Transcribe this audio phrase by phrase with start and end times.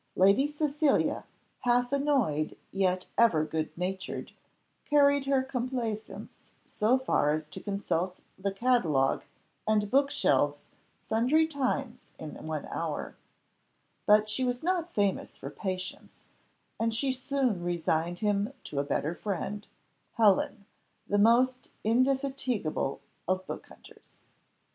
[0.15, 1.25] Lady Cecilia,
[1.59, 4.31] half annoyed yet ever good natured,
[4.83, 9.23] carried her complaisance so far as to consult the catalogue
[9.67, 10.69] and book shelves
[11.07, 13.15] sundry times in one hour;
[14.07, 16.25] but she was not famous for patience,
[16.79, 19.67] and she soon resigned him to a better friend
[20.13, 20.65] Helen,
[21.07, 24.17] the most indefatigable of book hunters.